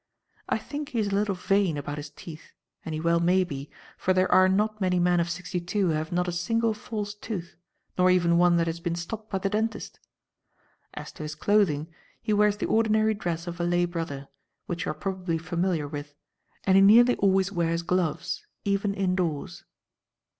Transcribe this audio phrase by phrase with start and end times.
[0.49, 2.53] I think he is a little vain about his teeth
[2.83, 3.69] and he well may be,
[3.99, 7.13] for there are not many men of sixty two who have not a single false
[7.13, 7.55] tooth,
[7.99, 9.99] nor even one that has been stopped by the dentist.
[10.95, 11.85] As to his clothing,
[12.19, 14.27] he wears the ordinary dress of a lay brother,
[14.65, 16.15] which you are probably familiar with,
[16.63, 19.65] and he nearly always wears gloves, even indoors."